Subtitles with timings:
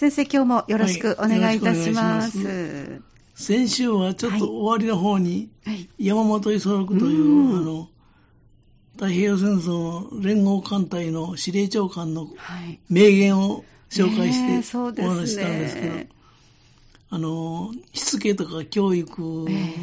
[0.00, 2.38] 先生、今日もよろしくお願いいたします。
[2.38, 3.02] はい
[3.34, 5.90] 先週はちょっと終わりの方に、はい。
[5.98, 7.88] 山本五十六という、うんあの、
[8.94, 12.80] 太平洋戦争の連合艦隊の司令長官のはい。
[12.88, 15.94] 名言を紹介してお話ししたんですけど、
[17.10, 19.74] あの、しつけとか教育え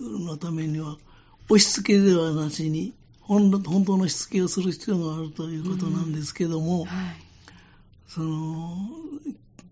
[0.00, 0.96] のためには、
[1.48, 7.31] 押し付けではなしに、本本当のしつけをする必要があるということなんですけども、はい。
[8.14, 8.76] その、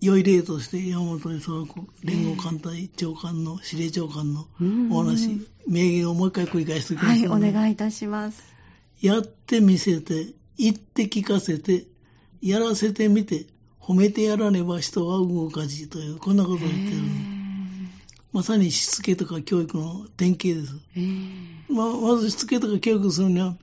[0.00, 1.68] 良い例として山本五十六
[2.04, 8.42] 連合艦隊長官の、司令長官のうんお話、名言をもう一回繰り返しておきまはい、す、お願いいたします。
[9.02, 11.84] やってみせて、言って聞かせて、
[12.40, 13.44] やらせてみて、
[13.78, 17.08] 褒めてやらねば人は動かじという、こんなことを言ってるの。
[18.32, 20.74] まさにしつけとか教育の典型です。
[20.96, 23.54] えーまあ、まずしつけとか教育するには、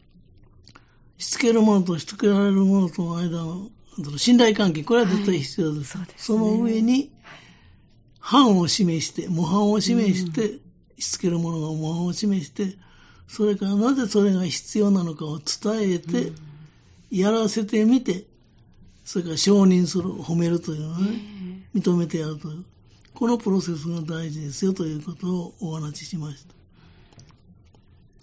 [1.18, 3.72] しつけるものとしつけられるものとの間の
[4.04, 5.98] その信頼関係、これは絶対必要です。
[5.98, 6.08] はい。
[6.08, 6.16] そね。
[6.18, 7.12] その上に、
[8.20, 10.60] 範を示して、模範を示して、
[11.00, 12.78] しつけるものが模範を示して、
[13.28, 16.32] それからなぜそれが必要なのかを伝えて、
[17.10, 18.26] やらせてみて、
[19.04, 21.06] それから承認する、褒めるというのはね、
[21.74, 22.66] 認めてやるという、
[23.16, 26.54] このプロセスが大事ですよということをお話ししました。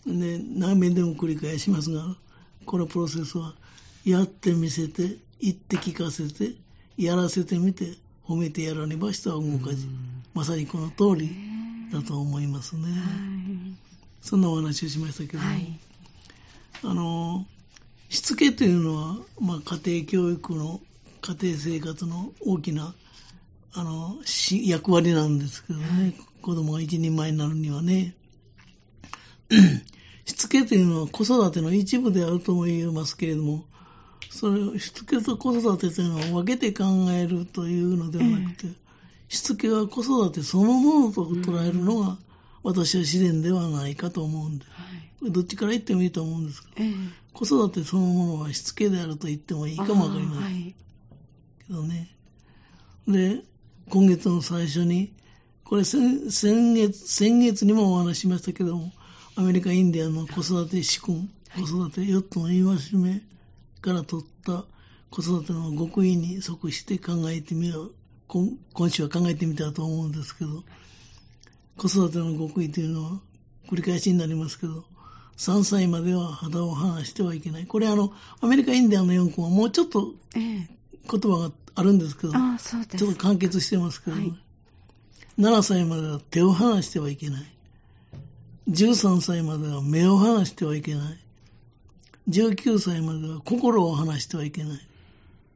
[0.06, 2.16] で、何遍でも繰り返しますが、
[2.64, 3.55] このプロセスは、
[4.05, 6.55] やってみせて、言って聞かせて、
[6.97, 7.95] やらせてみて、
[8.27, 9.87] 褒めてやらねば人は動かじ。
[10.33, 11.31] まさにこの通り
[11.93, 12.89] だと思いますね。
[14.23, 15.79] そんなお話をしましたけども、はい。
[16.83, 17.47] あの、
[18.09, 20.81] しつけというのは、まあ、家庭教育の、
[21.21, 22.95] 家庭生活の大きな、
[23.75, 28.15] あの、し役割なんですけどね、子供が一人前になるにはね。
[30.25, 33.65] しつけというのは子育ての一部であるとも言えますけれども、
[34.35, 38.67] それをしつけと子育てというのは分けて考えるというのではなくて、
[39.29, 42.19] しつけは子育てそのものと捉えるのが、
[42.65, 44.71] 私は自然ではないかと思うんです。
[44.73, 44.83] は
[45.29, 45.33] い。
[45.33, 50.75] どっちから言ってもいいと思うんですけど、えー子育てそのものはしつけであると言ってもいいかもわかりませんはい。
[51.67, 52.09] けどね。
[53.09, 53.43] で、
[53.91, 55.12] 今月の最初に、
[55.65, 58.93] これ先先月、先月にもお話ししましたけども、
[59.34, 63.21] アメリカ、インディアンの子育て仕組、子育て4つの戒め
[63.84, 64.65] から取った
[65.11, 67.95] 子育ての極意に即して考えてみよう。
[68.27, 70.65] 今今週は考えてみたと思うんですけど、
[71.77, 73.11] 子育ての極意というのは
[73.69, 74.84] 繰り返しになりますけど、
[75.37, 77.67] 3歳までは肌を離してはいけない。
[77.67, 80.67] これあの、アメリカ、インディアンの4項はもうちょっとえー
[81.06, 82.97] 言葉があるんですけど、ああ、そうです。
[82.97, 84.33] ちょっと完結してますけど、はい
[85.39, 87.43] 7歳までは手を離してはいけない。
[88.69, 91.24] 13歳までは目を離してはいけない。
[92.29, 94.81] 19歳までは心を離してはいけない。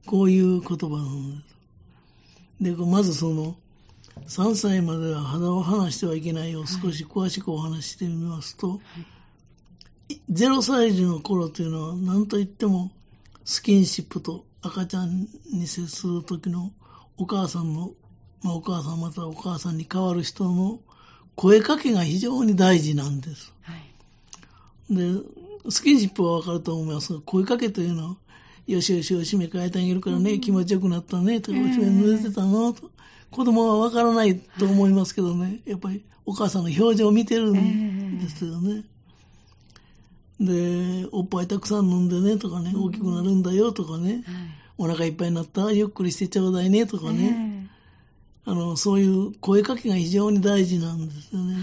[0.06, 2.76] こういう言葉なんです。
[2.76, 3.56] で、まずその、
[4.26, 8.80] 3歳までは肌を離してはいけないを少し詳しくお話ししてみますと、
[10.30, 12.90] 0歳児の頃というのは何と言っても
[13.44, 16.72] スキンシップと赤ちゃんに接する時の
[17.16, 17.92] お母さんの、
[18.42, 20.80] まあ、お母さんまたはお母さんに代わる人の
[21.34, 23.52] 声かけが非常に大事なんです。
[23.62, 23.72] は
[24.90, 24.96] い。
[24.96, 25.20] で、
[25.68, 27.12] スキンシップはわかると思います。
[27.12, 28.16] が、声かけというのは、
[28.66, 32.90] よしよしおしめ変えてあげるからね、気持ちよくなったね、とか、おしめ濡れてたのと、
[33.30, 38.84] 子供はわからないと思いますけどね、やっぱりお母さんの表情を見てるんですよね。
[40.40, 44.24] で、おっぱいたくさん飲んでね、とかね、大きくなるんだよ、とかね、はい。
[44.78, 47.68] お腹いっぱいになったゆっくりしてちょうだいね、とかね、
[48.44, 51.56] あの、そういう声かけが非常に大事なんですよね。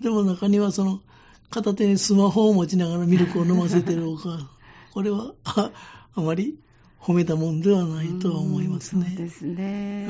[0.00, 1.00] でも中にはその、
[1.50, 4.50] 片手にスマホを持ちながらミルクを飲ませてるお母さん。
[4.92, 5.70] これは、あ
[6.14, 6.58] あまり
[7.00, 9.06] 褒めたもんではないとは思いますね。
[9.08, 10.08] うんそうですね。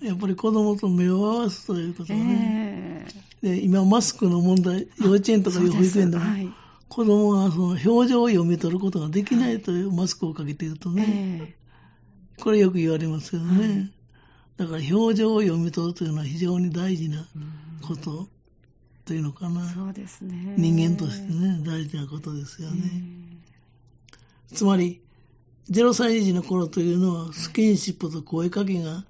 [0.00, 3.06] うんやっぱり子供と目を合わすということはね。
[3.42, 6.48] えで今マスクの問題、幼稚園とか保育園でも、はい
[6.88, 11.06] 子供はその表情を読み取ることができないというマスクをかけているとえね、
[11.42, 11.54] え
[12.42, 13.90] これよく言われますけどね。
[14.56, 17.28] だから表情を読み取るというのは非常に大事な
[17.82, 18.28] こと
[19.08, 19.66] というのかな。
[19.70, 20.54] そうですね。
[20.58, 23.02] 人間としてね、大事なことですよえね。
[24.52, 25.00] つまり、
[25.70, 29.06] 0歳児の頃というのは、スキンシップと声かけが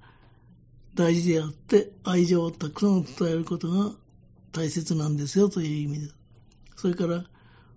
[0.95, 3.91] 大事であって、愛情をたくさん伝えることが
[4.53, 6.15] 大切なんですよという意味です。
[6.77, 7.25] それから、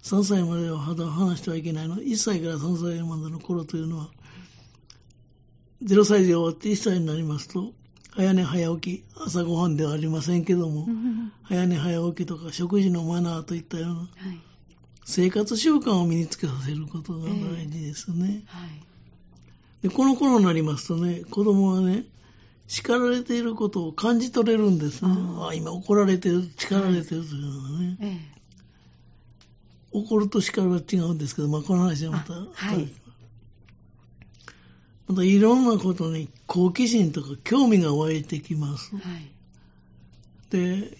[0.05, 1.97] 3歳までは肌を離してはいけないの。
[1.97, 4.11] 1歳から3歳までの頃というのは、
[5.83, 7.73] 0歳児が終わって1歳になりますと、
[8.15, 10.87] 早寝早起き、朝ごはんではありませんけども
[11.45, 14.09] 早寝早起きとか食事のマナーといったようなはい。
[15.05, 18.45] 生活習慣を身につけさせることが大事ですね。
[18.47, 18.67] は
[19.83, 19.89] い。
[19.89, 22.05] でこの頃になりますとね、子供はね、
[22.69, 25.11] 叱られていることを感じ取れるんですね。
[25.39, 27.97] ああ今怒られてる、叱られてるというのはね。
[28.01, 28.43] ええ。
[29.91, 32.89] 怒ると叱るは違うんですけど、まあ、この話はまた、あはい
[35.09, 38.95] またいろんなことに好奇心とか興味が湧いてきます。
[38.97, 39.31] はい。
[40.51, 40.97] で、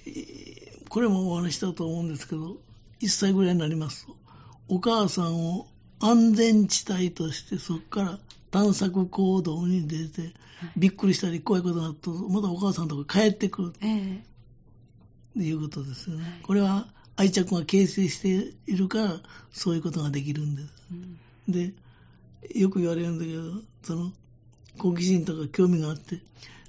[0.89, 2.57] これもお話ししたと思うんですけど、
[3.01, 4.17] 1歳ぐらいになりますと、
[4.69, 5.67] お母さんを
[6.01, 8.19] 安全地帯として、そこから
[8.51, 10.35] 探索行動に出て、
[10.77, 14.25] びっくりしたり怖いことになると、またお母さんのとこ帰ってくるええ。
[15.35, 16.23] ということですよね。
[16.23, 19.21] はいこれは愛着が形成しているから、
[19.53, 20.69] そういうことができるんです。
[20.91, 21.73] うんで、
[22.55, 23.43] よく言われるんだけど、
[23.83, 24.13] その、
[24.79, 26.17] 好奇心とか興味があって、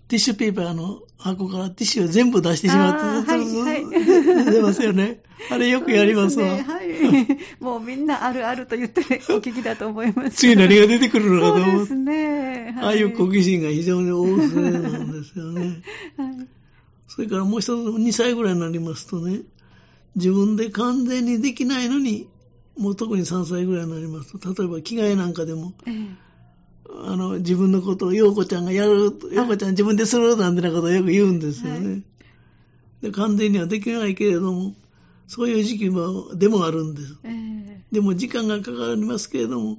[0.07, 5.21] ティッシュペーパーの箱からティッシュを全部出してしまって、はいはい出ま すよね。
[5.49, 6.57] あれよくやりますわ。
[6.57, 7.37] すねはい。
[7.59, 10.37] もうみんなあるあると言って お聞きだと思います。
[10.37, 12.77] 次何が出てくるのかと思って、そうですね。
[12.81, 15.81] ああいう好はい奇心が非常に旺盛なんですよね。
[16.17, 16.47] はい
[17.15, 19.41] それからもう一つ、2歳ぐらいになりますとね、
[20.15, 22.27] 自分で完全にできないのに、
[22.77, 26.23] もう特に3歳ぐらいになりますと、例えば着替えなんかでも、ええ
[27.05, 31.89] あの、自分のことを陽子ちゃんがやる、陽子ちゃん自分でするなんてなことをよく言うんですよね。
[31.89, 32.03] はい
[33.03, 34.75] で完全にはできないけれども、
[35.27, 37.17] そういう時期も、でもあるんです。
[37.25, 39.77] ええでも時間がかかりますけれども、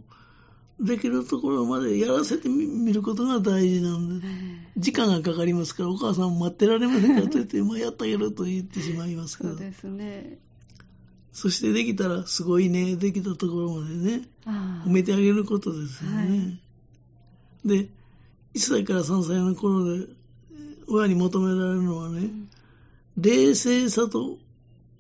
[0.79, 4.31] できるところまでやらせてみ見ることが大事なんです。
[4.31, 10.39] え時間がかかりますから、お母さんも待ってられませんかと言って、まあやってあげると言ってしまいますけど、そうですね。
[11.35, 16.29] そしてできたら、すごいね、できたところまでね、褒めてあげることですよね。
[16.29, 16.61] はい
[17.65, 17.89] で、
[18.55, 20.07] 1歳から3歳の頃で、
[20.87, 22.49] 親に求められるのはね、うん
[23.17, 24.39] 冷静さと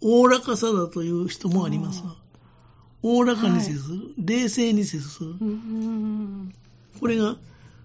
[0.01, 2.15] おおらかさだという人もありますわ。
[3.03, 5.31] おおらかに接する、冷静に接する。
[5.31, 6.55] うんうん
[7.01, 7.37] これが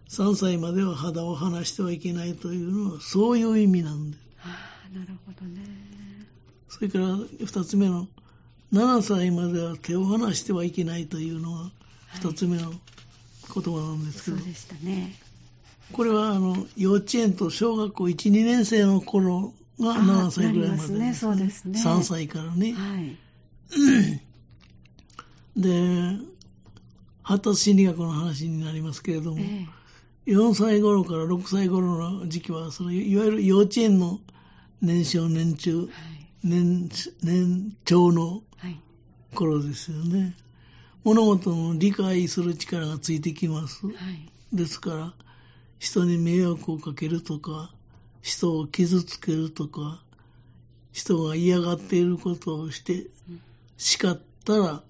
[0.08, 4.24] 3歳までは肌を離してはいけないというのは、そういう意味なんです。
[4.44, 5.62] ああなるほどね。
[6.68, 8.08] それから2つ目の、
[8.74, 11.72] 7歳までは手を離してはいけないというのが
[12.16, 12.72] 2つ目の
[13.54, 15.16] 言葉なんですけど、そうでしたね。
[15.92, 22.74] これはあの幼稚園と小学校1、2年生の頃があ7歳ぐらいまでなりますねそうですね3歳からね。
[22.74, 23.18] はい。
[25.60, 26.18] で、
[27.24, 29.66] 発達心理学の話になりますけれども、え
[30.28, 34.20] 4歳頃から6歳頃の時期は、そのいわゆる幼稚園の
[34.82, 35.90] 年少年中え、はい。
[36.44, 36.90] 年
[37.24, 38.42] 年長のはい。
[39.34, 40.36] 頃ですよね。
[41.04, 43.86] 物事の理解する力がついてきます。
[43.88, 43.96] はい。
[44.56, 45.14] ですから、
[45.80, 47.72] 人に迷惑をかけるとか、
[48.22, 50.04] 人を傷つけるとか、
[50.92, 53.42] 人が嫌がっていることをしてうん
[53.78, 54.84] 叱ったら、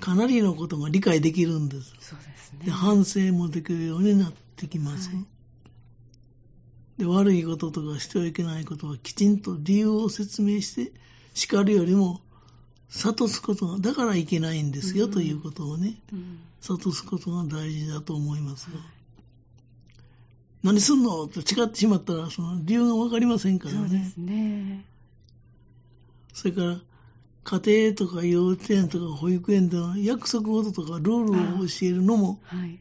[0.00, 1.94] かなりのことが理解できるんです。
[2.00, 2.66] そうですね。
[2.66, 5.10] で、反省もできるようになってきます。
[5.10, 5.26] はい
[6.96, 10.92] で、悪いこととかしてはいけないことはきちんと理由を説明して、
[11.34, 12.20] 叱るよりも、
[12.96, 18.78] 諭すことが、だからいけないんですよ、うんということをね、うん諭すことが大事だと思いますが。
[20.62, 21.24] 何すんの？
[21.24, 24.16] って誓ってしまったら、その理由がわかりませんからねそうです。
[24.16, 24.84] ね。
[26.32, 26.80] それから、
[27.44, 32.78] 家庭とか幼稚園とか保育園では約束事とかルールを教えるのも、はい。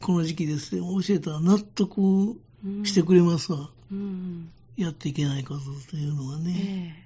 [0.00, 3.70] この時期ですね、教えたら納得うんしてくれますわ。
[3.92, 4.50] うん。
[4.76, 5.60] やっていけないこと
[5.90, 6.96] というのはね。
[7.02, 7.05] え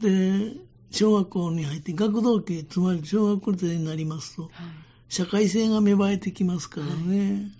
[0.00, 0.54] で、
[0.90, 4.72] 小学校に入って学童期、つまり小学校生になりますと、えはい。
[5.08, 7.50] 社会性が芽生えてきますからね。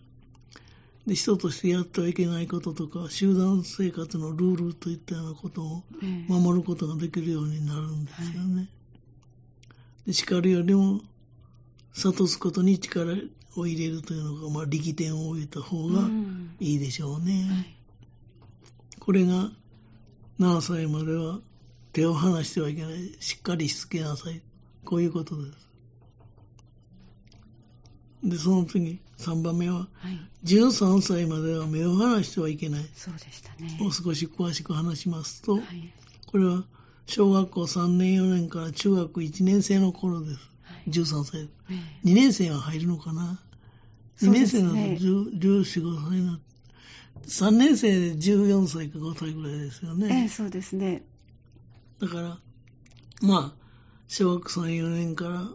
[1.06, 8.68] で、人としてやってはいけないこととか、集団生活のルールといったようなことをええ守ることができるようになるんですよね。
[10.06, 11.00] で叱るよりも、
[11.94, 13.16] 諭すことに力
[13.56, 17.48] を入れるというのが、まあ、力点を置いた方がうんいいでしょうね。
[17.48, 17.76] はい。
[18.98, 19.50] これが
[20.40, 21.40] 7歳までは
[21.96, 23.16] 手を離してはいけない。
[23.20, 24.42] しっかりしつけなさい。
[24.84, 25.68] こういうことです。
[28.22, 30.20] で、その次、3番目は、はい。
[30.44, 32.84] 13歳までは目を離してはいけない。
[32.94, 33.78] そうでしたね。
[33.80, 35.90] もう少し詳しく話しますと、はい。
[36.26, 36.64] これは
[37.06, 40.50] 小学校3年4年から中学1年生の頃です。
[40.64, 41.40] はい13歳。
[41.40, 41.48] え
[42.04, 43.40] え2年生は入るのかな
[44.20, 46.40] ？2そうです年生だとね10 14、5歳な。
[47.26, 50.28] 3年生で14歳か5歳ぐらいですよええね。
[50.28, 51.02] そうですね。
[52.00, 52.38] だから、
[53.22, 53.66] まあ、
[54.08, 55.48] 小学3、4年から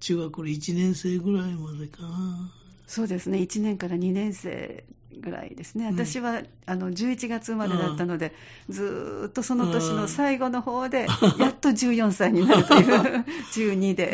[0.00, 2.52] 中学校1年生ぐらいまでかな。
[2.86, 3.38] そうですね。
[3.38, 4.84] 1年から2年生
[5.20, 5.96] ぐらいですね、うん。
[5.96, 8.34] 私はあの11月生まれだったので、
[8.68, 11.06] ずーっとその年の最後の方で、
[11.38, 14.12] やっと14歳になるという、12で。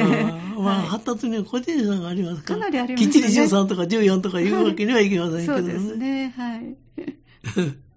[0.59, 3.13] まあ、はい発達には個人差がありますから、かなりありますね。
[3.13, 6.77] きっちり13とか14とかいうわけにはいきませんけどそうですね、はい。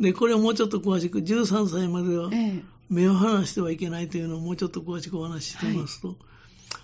[0.00, 6.16] で、これをもうちょっと詳しく、13歳まではええ目を離してはいけないというのをもうちょっと詳しくお話ししてみますと、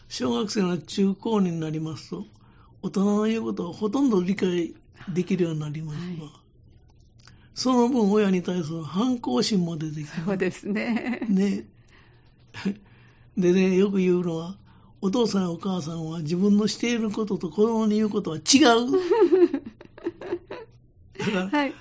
[0.08, 2.26] 小学生が中高になりますと、
[2.82, 4.74] 大人の言うことをほとんど理解
[5.08, 6.32] できるようになりますが、はい
[7.54, 11.20] その分親に対する反抗心も出てきまそうですね。
[11.26, 11.32] す。
[11.32, 11.66] ね。
[13.36, 14.56] でね、よく言うのは、
[15.00, 18.42] お父さんお母さんは自分のしていることと子供に言うことは違う。
[21.18, 21.74] だから、はい。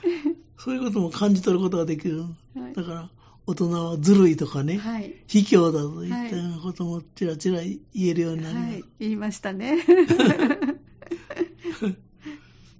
[0.64, 2.22] そういうことも感じ取ることができる。
[2.22, 2.28] は
[2.70, 3.10] いだから、
[3.48, 5.16] 大人はずるいとかね、はい。
[5.26, 8.74] 卑怯だといったようなこともちらちら言えるようになります。
[8.74, 9.80] はい、言いましたね。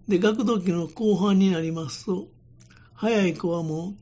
[0.08, 2.28] で、学童期の後半になりますと、
[2.94, 3.96] 早い子はもう思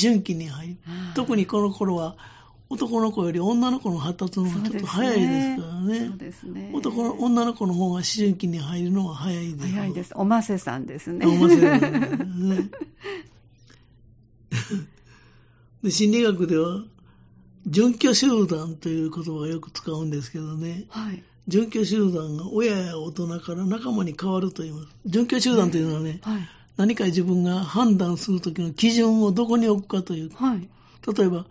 [0.00, 0.76] 春期に入る。
[1.14, 2.16] 特にこの頃は
[2.68, 6.06] 男の子より女の子の発達の方がちょっと早いですからね。
[6.08, 6.70] そうですね。
[6.74, 9.68] 男の女の子の方が思春期に入るのは早いです。
[9.68, 10.12] 早いです。
[10.16, 11.26] おませさんですね。
[11.26, 12.70] 面白いですね。
[15.84, 16.82] で心理学では、
[17.66, 21.22] 準拠集団という言葉をよく使うんですけどね、はい。
[21.46, 24.88] 準拠集団が親や大人から仲間に変わると言います。
[25.06, 26.48] 準拠集団というのはね、はい。
[26.76, 30.30] 何か自分が判断するときの基準をどこに置くかという。
[30.34, 30.68] はい。
[31.16, 31.46] 例えば、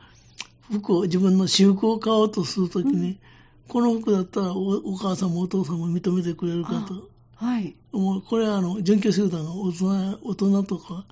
[0.72, 3.20] 服を、自分の私服を買おうとするときに、
[3.68, 7.10] この服だったらおお母さんもお父さんも認めてくれるかと。
[7.36, 7.76] はい。
[7.92, 11.06] もうこれはあの、準拠集団が大人大人とか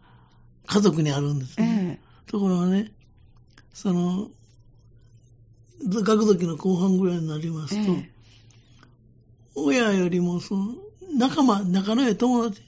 [0.67, 1.99] 家族にあるんですね。
[2.01, 2.91] えところがね、
[3.73, 4.29] その、
[5.85, 8.09] 学童期の後半ぐらいになりまえすと、え
[9.55, 10.75] 親よりもその
[11.15, 12.61] 仲間、仲の良い友達、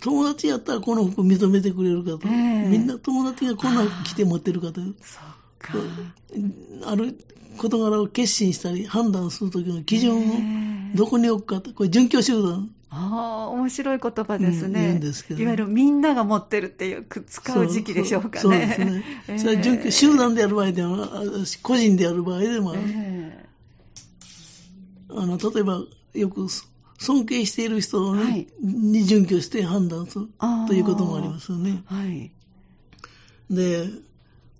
[0.00, 4.94] 友達やったらこの服認めてくれるかと、ええみんな友達がこんな服着て持ってるかという。
[6.84, 7.18] ある
[7.56, 12.70] 事柄を決心したり判断するときの基準をええどこに置くかと、これ準拠集団。
[12.90, 14.80] ああ、面白い言葉ですうんね。
[14.80, 18.40] 言うんですいわゆるみんなが持ってるっていう、く使う時期でしょうかね。
[18.40, 19.02] そうですね。
[19.28, 21.22] ええそれは準拠集団である場合でも、あ
[21.62, 22.82] 個人である場合でもある。
[22.86, 23.48] え
[25.10, 25.82] あの、例えば、
[26.14, 26.46] よく
[26.98, 30.28] 尊敬している人をね、はいに準拠して判断する
[30.66, 31.94] ということもありますよねえ。
[31.94, 32.32] はい。
[33.50, 33.88] で、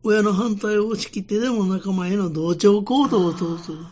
[0.02, 3.86] 親の反対を押し切ってでも仲間への同調行動を取るという。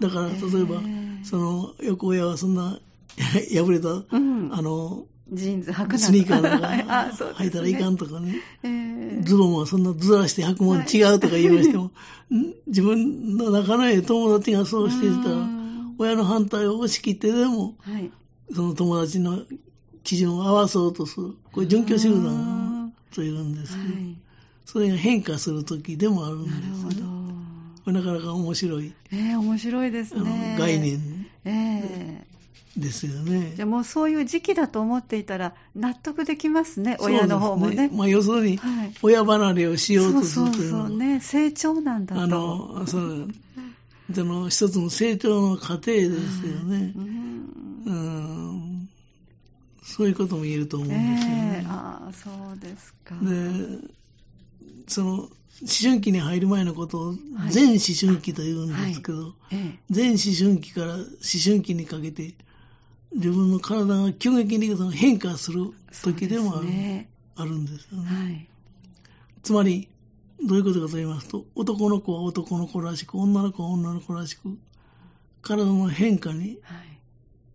[0.00, 0.82] だから、例えば、
[1.22, 2.78] その、よく親はそんな、
[3.16, 4.50] 破れた、うん。
[4.52, 8.36] あの、ジーンズ履くなスニーカーなんはいあか履いたらいかんとかね。
[8.62, 8.68] え
[9.18, 11.90] えズボンはそんなずらして履くもん違うとか言いましても、
[12.30, 15.66] ん自分の仲のいい友達がそうしていたら、うん
[15.98, 18.10] 親の反対を押し切ってでも、はい。
[18.54, 19.44] その友達の
[20.04, 21.34] 基準を合わそうとする。
[21.52, 24.16] これ、準拠集団というんですけど、はい。
[24.66, 26.50] それが変化するときでもあるんで
[26.92, 27.06] すね。。
[27.84, 30.56] これなかなか面白い、ええ面白いですね。
[30.58, 30.80] 概。
[30.80, 32.26] 念ええ
[32.76, 33.52] ですよね。
[33.54, 37.68] じゃあもうそういう時期だと思っていたら納得できますね、親の方もね。
[37.68, 38.92] そうですまあ、要するに、はい。
[39.02, 42.22] 親離れをしようとすそうそうるというのはそうね、成長なんだと。
[42.22, 43.28] あの、その、
[44.12, 47.00] その一つの成長の過程ですよねう。
[47.00, 48.88] んうん。
[49.82, 51.66] そういうことも言えると思うんですよえねえ。
[51.68, 53.14] ああ、そうですか。
[53.22, 53.78] で、
[54.86, 55.30] その、思
[55.80, 57.16] 春期に入る前のことをはい
[57.54, 61.04] 前思春期と言うんですけど、え前思春期から思
[61.42, 62.34] 春期にかけて、
[63.14, 68.06] 自分の体が急激にその変化するえ時でもある,、ねあるんですよね。
[68.06, 68.48] はい。
[69.42, 69.88] つまり、
[70.44, 74.58] どういうことかと言いますと、男の子は男の子らしく、女の子は女の子らしく、
[75.40, 76.98] 体の変化にはい。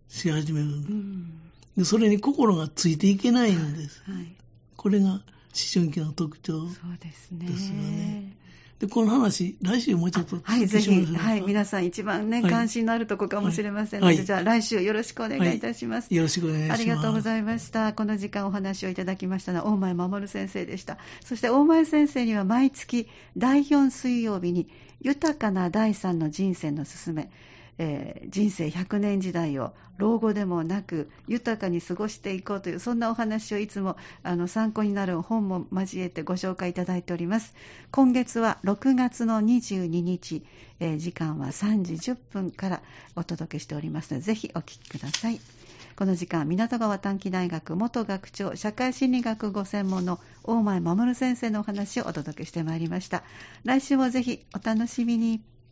[0.08, 1.40] し始めるんですうん。
[1.76, 4.02] でそれに心がついていけないんです。
[4.06, 4.34] はい。
[4.76, 5.22] これが
[5.54, 6.68] 思春期の特徴。
[6.68, 7.46] そうですね。
[7.46, 8.42] ですよね
[8.82, 16.12] で、この話、来週もうちょっとはい、ぜひ、はい、皆さん一番ね、はい関心のあるとこかもしれませんので、はいじゃあ来週よろしくお願いいたします。
[16.12, 16.80] よろしくお願いします。
[16.80, 17.92] ありがとうございました。
[17.92, 20.98] この時間お話をいただきましたのは、大前守先生でした。
[21.24, 24.66] そして、大前先生には毎月第4水曜日に、
[25.00, 27.30] 豊かな第3の人生のすすめ、
[27.78, 37.54] えー人生100年時代を老後でもなく豊かに過ごしていこうというそんなお話をいつもあの参考になる本も交えてご紹介いただいております。
[37.90, 40.44] 今月は6月の22日、
[40.80, 42.82] えー時間は3時10分から
[43.16, 45.40] お届けしておりますのでぜひお聞きください。
[45.94, 53.22] この時間港川短期大学元学長社会心理学ご専門の大前守先生のお話をお届けしてまいりました。
[53.64, 55.51] 来週もぜひお楽しみに。